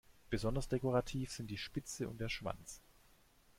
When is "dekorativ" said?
0.67-1.31